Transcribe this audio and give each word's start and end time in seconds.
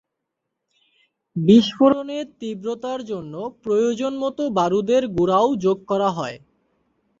বিস্ফোরণের 1.35 2.25
তীব্রতার 2.39 2.99
জন্য 3.03 3.33
প্রয়োজনমতো 3.63 4.43
বারুদের 4.57 5.03
গুঁড়াও 5.15 5.47
যোগ 5.63 5.77
করা 5.87 6.09
হয়। 6.17 6.37